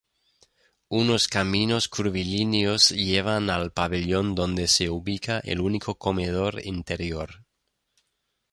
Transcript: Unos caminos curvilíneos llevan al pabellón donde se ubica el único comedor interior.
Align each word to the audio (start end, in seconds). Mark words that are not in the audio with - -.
Unos 0.89 1.27
caminos 1.27 1.87
curvilíneos 1.87 2.89
llevan 2.89 3.51
al 3.51 3.71
pabellón 3.71 4.33
donde 4.33 4.67
se 4.67 4.89
ubica 4.89 5.41
el 5.43 5.61
único 5.61 5.93
comedor 5.99 6.59
interior. 6.65 7.45